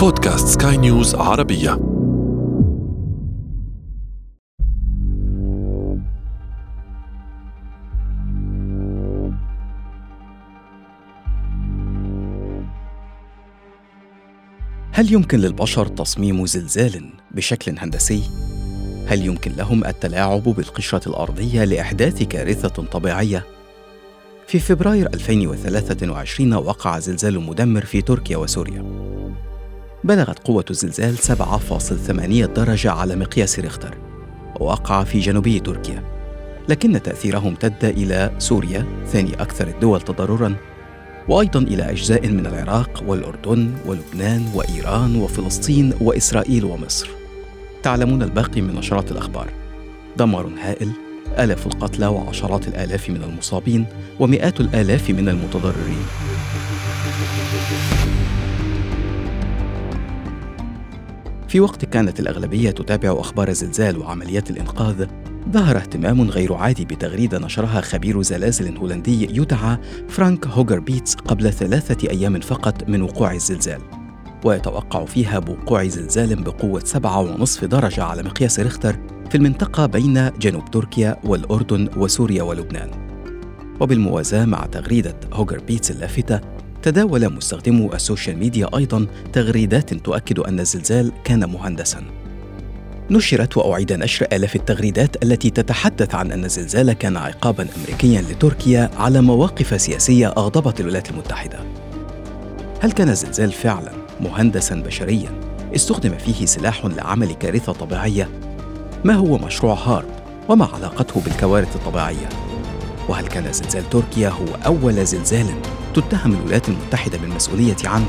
[0.00, 1.70] بودكاست سكاي نيوز عربية
[14.92, 18.22] هل يمكن للبشر تصميم زلزال بشكل هندسي؟
[19.06, 23.46] هل يمكن لهم التلاعب بالقشرة الأرضية لإحداث كارثة طبيعية؟
[24.46, 29.10] في فبراير 2023 وقع زلزال مدمر في تركيا وسوريا.
[30.04, 33.98] بلغت قوة الزلزال 7.8 درجة على مقياس ريختر،
[34.60, 36.02] ووقع في جنوبي تركيا.
[36.68, 40.56] لكن تأثيره امتد إلى سوريا ثاني أكثر الدول تضرراً
[41.28, 47.08] وأيضا إلى أجزاء من العراق والأردن ولبنان وإيران وفلسطين وإسرائيل ومصر.
[47.82, 49.48] تعلمون الباقي من نشرات الأخبار.
[50.16, 50.90] دمار هائل،
[51.38, 53.86] آلاف القتلى وعشرات الآلاف من المصابين
[54.20, 56.04] ومئات الآلاف من المتضررين.
[61.50, 65.06] في وقت كانت الأغلبية تتابع أخبار الزلزال وعمليات الإنقاذ
[65.52, 69.78] ظهر اهتمام غير عادي بتغريدة نشرها خبير زلازل هولندي يدعى
[70.08, 73.80] فرانك هوجر بيتس قبل ثلاثة أيام فقط من وقوع الزلزال
[74.44, 78.96] ويتوقع فيها بوقوع زلزال بقوة سبعة ونصف درجة على مقياس ريختر
[79.30, 82.90] في المنطقة بين جنوب تركيا والأردن وسوريا ولبنان.
[83.80, 86.40] وبالموازاة مع تغريدة هوجر بيتس اللافتة
[86.82, 92.20] تداول مستخدمو ال social media أيضا تغريدات تؤكد أن الزلزال كان مهندساً
[93.10, 99.20] نشرت وأعيد نشر آلاف التغريدات التي تتحدث عن أن الزلزال كان عقابا أمريكيا لتركيا على
[99.20, 101.58] مواقف سياسية أغضبت الولايات المتحدة.
[102.80, 105.30] هل كان الزلزال فعلا مهندسا بشريا
[105.76, 108.28] استخدم فيه سلاح لعمل كارثة طبيعية؟
[109.04, 110.08] ما هو مشروع هارب
[110.48, 112.49] وما علاقته بالكوارث الطبيعية؟
[113.08, 115.46] وهل كان زلزال تركيا هو أول زلزال
[115.94, 118.06] تتهم الولايات المتحدة بالمسؤولية عنه؟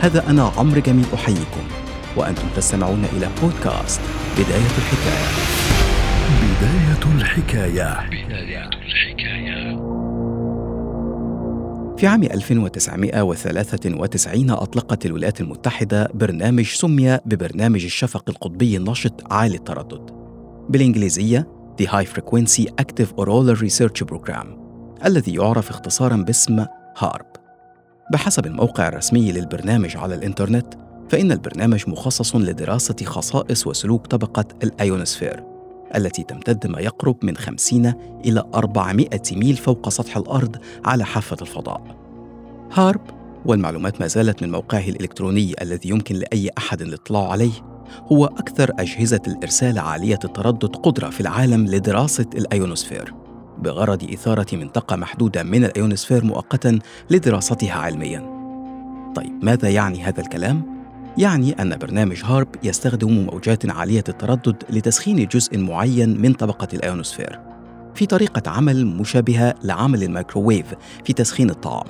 [0.00, 1.64] هذا أنا عمرو جميل أحييكم
[2.16, 4.00] وأنتم تستمعون إلى بودكاست
[4.38, 5.28] بداية الحكاية.
[6.42, 8.08] بداية الحكاية.
[8.08, 9.76] بداية الحكاية
[11.96, 20.10] في عام 1993 أطلقت الولايات المتحدة برنامج سمي ببرنامج الشفق القطبي النشط عالي التردد.
[20.68, 21.48] بالإنجليزية
[21.80, 24.46] The High Frequency Active Auroral Research Program
[25.04, 26.66] الذي يعرف اختصارا باسم
[26.98, 27.26] هارب
[28.12, 30.74] بحسب الموقع الرسمي للبرنامج على الإنترنت
[31.10, 35.44] فإن البرنامج مخصص لدراسة خصائص وسلوك طبقة الأيونوسفير
[35.96, 37.86] التي تمتد ما يقرب من 50
[38.24, 41.96] إلى 400 ميل فوق سطح الأرض على حافة الفضاء.
[42.72, 43.00] هارب
[43.46, 47.75] والمعلومات ما زالت من موقعه الإلكتروني الذي يمكن لأي أحد الاطلاع عليه
[48.12, 53.14] هو أكثر أجهزة الإرسال عالية التردد قدرة في العالم لدراسة الأيونوسفير
[53.58, 56.78] بغرض إثارة منطقة محدودة من الأيونوسفير مؤقتا
[57.10, 58.36] لدراستها علميا.
[59.14, 60.76] طيب ماذا يعني هذا الكلام؟
[61.18, 67.40] يعني أن برنامج هارب يستخدم موجات عالية التردد لتسخين جزء معين من طبقة الأيونوسفير
[67.94, 70.66] في طريقة عمل مشابهة لعمل الميكروويف
[71.04, 71.86] في تسخين الطعام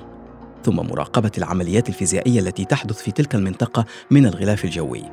[0.63, 5.03] ثم مراقبة العمليات الفيزيائية التي تحدث في تلك المنطقة من الغلاف الجوي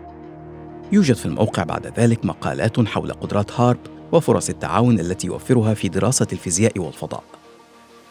[0.95, 3.79] يوجد في الموقع بعد ذلك مقالات حول قدرات هارب
[4.13, 7.23] وفرص التعاون التي يوفرها في دراسة الفيزياء والفضاء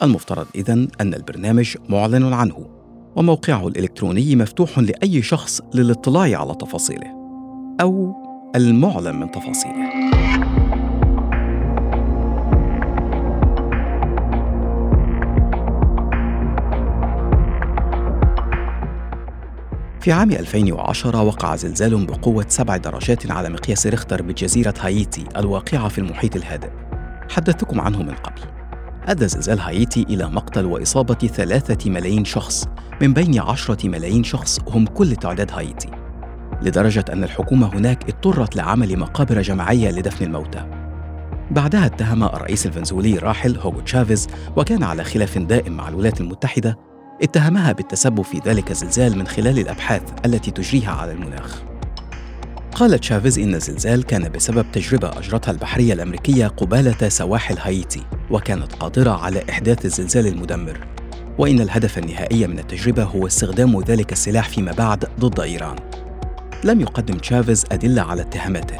[0.03, 2.65] المفترض إذن أن البرنامج معلن عنه
[3.15, 7.07] وموقعه الإلكتروني مفتوح لأي شخص للاطلاع على تفاصيله
[7.81, 8.13] أو
[8.55, 10.12] المعلن من تفاصيله.
[20.03, 25.97] في عام 2010 وقع زلزال بقوة سبع درجات على مقياس ريختر بجزيرة هايتي الواقعة في
[25.97, 26.69] المحيط الهادئ.
[27.29, 28.41] حدثتكم عنه من قبل.
[29.05, 32.67] أدى زلزال هايتي إلى مقتل وإصابة ثلاثة ملايين شخص
[33.01, 35.89] من بين عشرة ملايين شخص هم كل تعداد هايتي
[36.61, 40.65] لدرجة أن الحكومة هناك اضطرت لعمل مقابر جماعية لدفن الموتى
[41.51, 44.27] بعدها اتهم الرئيس الفنزويلي الراحل هوغو تشافيز
[44.57, 46.92] وكان على خلاف دائم مع الولايات المتحدة
[47.23, 51.61] اتهمها بالتسبب في ذلك الزلزال من خلال الأبحاث التي تجريها على المناخ.
[52.75, 59.11] قال تشافيز إن الزلزال كان بسبب تجربة أجرتها البحرية الأمريكية قبالة سواحل هايتي وكانت قادرة
[59.11, 60.87] على إحداث الزلزال المدمر.
[61.37, 65.75] وإن الهدف النهائي من التجربة هو استخدام ذلك السلاح فيما بعد ضد إيران.
[66.63, 68.77] لم يقدم تشافيز أدلة على اتهاماته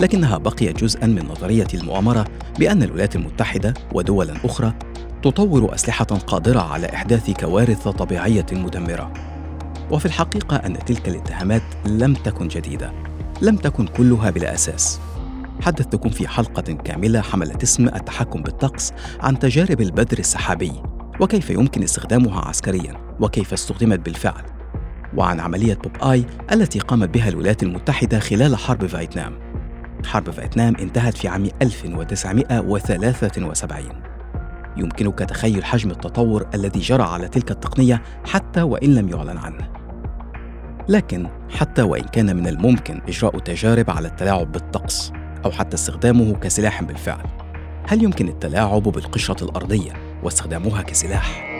[0.00, 2.24] لكنها بقيت جزءا من نظرية المؤامرة
[2.58, 4.74] بأن الولايات المتحدة ودولا أخرى
[5.22, 9.12] تطور أسلحة قادرة على إحداث كوارث طبيعية مدمرة.
[9.90, 12.92] وفي الحقيقة أن تلك الاتهامات لم تكن جديدة
[13.42, 15.00] لم تكن كلها بلا أساس.
[15.60, 20.72] حدثتكم في حلقة كاملة حملت اسم التحكم بالطقس عن تجارب البدر السحابي
[21.20, 24.42] وكيف يمكن استخدامها عسكريا وكيف استخدمت بالفعل.
[25.16, 29.38] وعن عملية بوب آي التي قامت بها الولايات المتحدة خلال حرب فيتنام.
[30.04, 34.05] حرب فيتنام انتهت في عام 1973
[34.76, 39.68] يمكنك تخيل حجم التطور الذي جرى على تلك التقنية حتى وإن لم يعلن عنه
[40.88, 45.12] لكن حتى وإن كان من الممكن إجراء تجارب على التلاعب بالطقس
[45.44, 47.24] أو حتى استخدامه كسلاح بالفعل
[47.88, 49.92] هل يمكن التلاعب بالقشرة الأرضية
[50.22, 51.56] واستخدامها كسلاح؟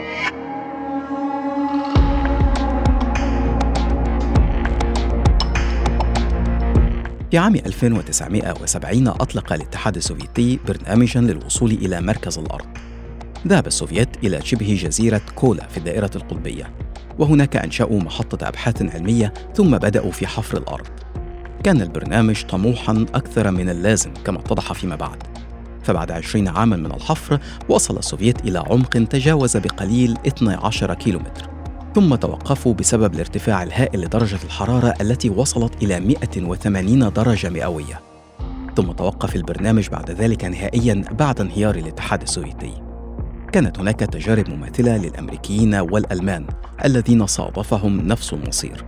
[7.31, 12.76] في عام 1970 أطلق الاتحاد السوفيتي برنامجا للوصول إلى مركز الأرض
[13.47, 16.71] ذهب السوفييت إلى شبه جزيرة كولا في الدائرة القطبية
[17.19, 20.87] وهناك أنشأوا محطة أبحاث علمية ثم بدأوا في حفر الأرض.
[21.63, 25.23] كان البرنامج طموحا أكثر من اللازم كما اتضح فيما بعد.
[25.83, 27.39] فبعد عشرين عاما من الحفر
[27.69, 31.49] وصل السوفييت إلى عمق تجاوز بقليل 12 كيلومتر
[31.95, 38.01] ثم توقفوا بسبب الارتفاع الهائل لدرجة الحرارة التي وصلت إلى 180 درجة مئوية.
[38.75, 42.86] ثم توقف البرنامج بعد ذلك نهائيا بعد انهيار الاتحاد السوفيتي.
[43.51, 46.47] كانت هناك تجارب مماثلة للأمريكيين والألمان
[46.85, 48.85] الذين صادفهم نفس المصير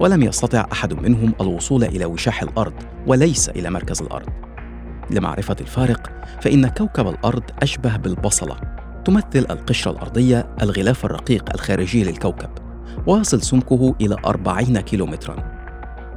[0.00, 2.74] ولم يستطع أحد منهم الوصول إلى وشاح الأرض
[3.06, 4.28] وليس إلى مركز الأرض.
[5.10, 6.10] لمعرفة الفارق
[6.40, 8.56] فإن كوكب الأرض أشبه بالبصلة
[9.04, 12.50] تمثل القشرة الأرضية الغلاف الرقيق الخارجي للكوكب
[13.06, 15.36] واصل سمكه إلى 40 كيلومترا.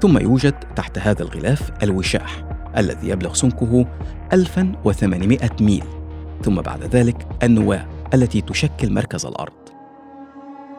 [0.01, 2.44] ثم يوجد تحت هذا الغلاف الوشاح
[2.77, 3.86] الذي يبلغ سمكه
[4.33, 5.99] 1800 ميل.
[6.44, 9.53] ثم بعد ذلك النواة التي تشكل مركز الأرض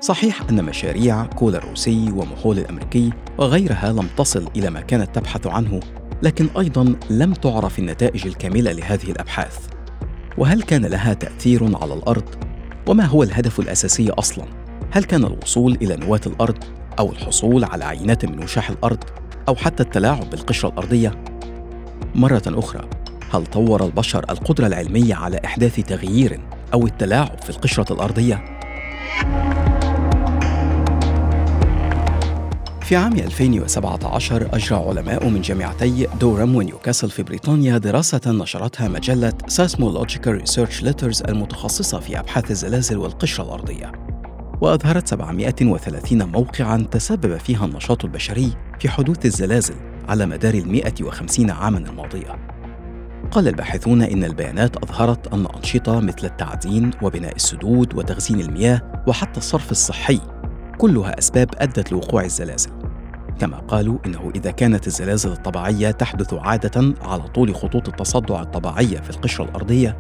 [0.01, 5.81] صحيح أن مشاريع كولا الروسي ومحول الأمريكي وغيرها لم تصل إلى ما كانت تبحث عنه
[6.23, 9.59] لكن أيضا لم تعرف النتائج الكاملة لهذه الأبحاث
[10.39, 12.25] وهل كان لها تأثير على الأرض؟
[12.89, 14.45] وما هو الهدف الأساسي أصلا؟
[14.91, 16.65] هل كان الوصول إلى نواة الأرض
[16.99, 19.05] أو الحصول على عينات من وشاح الأرض
[19.49, 21.25] أو حتى التلاعب بالقشرة الأرضية؟
[22.15, 22.89] مرة أخرى
[23.33, 26.41] هل طور البشر القدرة العلمية على إحداث تغيير
[26.75, 28.45] أو التلاعب في القشرة الأرضية؟
[32.83, 40.43] في عام 2017 أجرى علماء من جامعتي دورام ونيوكاسل في بريطانيا دراسة نشرتها مجلة Seismological
[40.43, 43.93] Research Letters المتخصصة في أبحاث الزلازل والقشرة الأرضية
[44.61, 49.77] وأظهرت 730 موقعاً تسبب فيها النشاط البشري في حدوث الزلازل
[50.09, 52.50] على مدار ال 150 عاماً الماضية
[53.31, 59.71] قال الباحثون إن البيانات أظهرت أن أنشطة مثل التعدين وبناء السدود وتخزين المياه وحتى الصرف
[59.71, 60.21] الصحي
[60.79, 62.71] كلها أسباب أدت لوقوع الزلازل.
[63.41, 69.11] كما قالوا إنه إذا كانت الزلازل الطبيعية تحدث عادة على طول خطوط التصدع الطبيعية في
[69.11, 69.97] القشرة الأرضية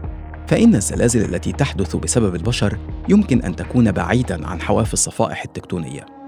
[0.46, 2.78] فإن الزلازل التي تحدث بسبب البشر
[3.08, 6.19] يمكن أن تكون بعيداً عن حواف الصفائح التكتونية.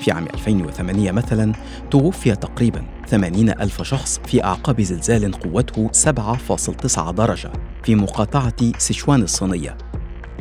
[0.00, 1.52] في عام 2008 مثلا
[1.90, 7.52] توفي تقريبا 80 ألف شخص في أعقاب زلزال قوته 7.9 درجة
[7.84, 9.76] في مقاطعة سيشوان الصينية.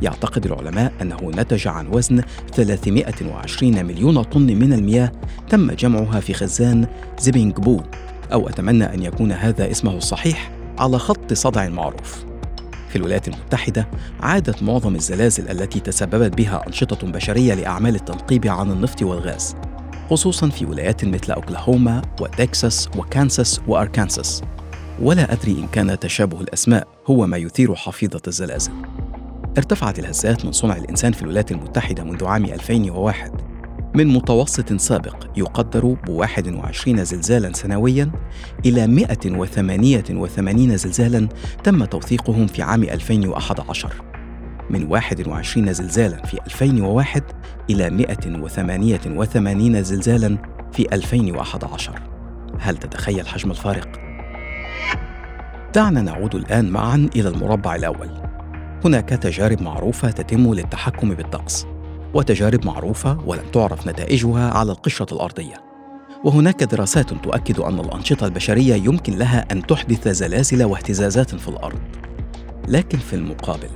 [0.02, 2.22] يعتقد العلماء أنه نتج عن وزن
[2.54, 5.12] 320 مليون طن من المياه
[5.50, 6.88] تم جمعها في خزان
[7.20, 7.82] زيبينغ بو
[8.34, 12.29] أو أتمنى أن يكون هذا اسمه الصحيح على خط صدع معروف.
[12.90, 13.88] في الولايات المتحدة
[14.20, 19.56] عادت معظم الزلازل التي تسببت بها أنشطة بشرية لأعمال التنقيب عن النفط والغاز
[20.10, 24.42] خصوصا في ولايات مثل أوكلاهوما وتكساس وكانساس وأركانساس.
[25.02, 28.72] ولا أدري إن كان تشابه الأسماء هو ما يثير حفيظة الزلازل.
[29.58, 33.49] ارتفعت الهزات من صنع الإنسان في الولايات المتحدة منذ عام 2001
[33.94, 38.12] من متوسط سابق يقدر ب 21 زلزالا سنويا
[38.66, 41.28] إلى 188 زلزالا
[41.64, 43.94] تم توثيقهم في عام 2011
[44.70, 47.24] من 21 زلزالا في 2001
[47.70, 50.38] إلى 188 زلزالا
[50.72, 52.02] في 2011
[52.60, 54.10] هل تتخيل حجم الفارق؟
[55.76, 58.10] دعنا نعود الآن معا إلى المربع الأول.
[58.86, 61.66] هناك تجارب معروفة تتم للتحكم بالطقس.
[62.14, 65.54] وتجارب معروفة ولم تعرف نتائجها على القشرة الأرضية.
[66.24, 71.80] وهناك دراسات تؤكد أن الأنشطة البشرية يمكن لها أن تحدث زلازل واهتزازات في الأرض.
[72.68, 73.70] لكن في المقابل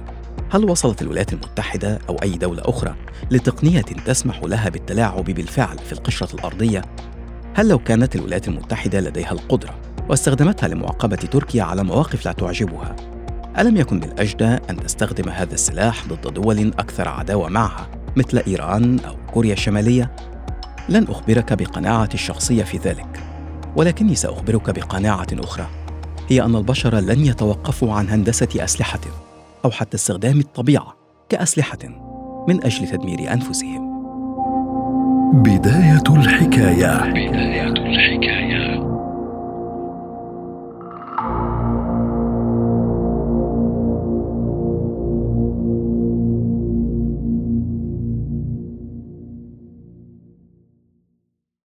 [0.52, 2.96] هل وصلت الولايات المتحدة أو أي دولة أخرى
[3.32, 6.82] لتقنية تسمح لها بالتلاعب بالفعل في القشرة الأرضية؟
[7.54, 9.76] هل لو كانت الولايات المتحدة لديها القدرة
[10.10, 12.96] واستخدمتها لمعاقبة تركيا على مواقف لا تعجبها
[13.60, 19.16] ألم يكن بالأجدى أن تستخدم هذا السلاح ضد دول أكثر عداوة معها؟ مثل إيران أو
[19.34, 20.16] كوريا الشمالية؟
[20.90, 23.20] لن أخبرك بقناعتي الشخصية في ذلك،
[23.76, 25.68] ولكني سأخبرك بقناعة أخرى،
[26.30, 29.00] هي أن البشر لن يتوقفوا عن هندسة أسلحة
[29.66, 30.96] أو حتى استخدام الطبيعة
[31.30, 31.80] كأسلحة
[32.48, 33.94] من أجل تدمير أنفسهم.
[35.34, 38.73] بداية الحكاية بداية الحكاية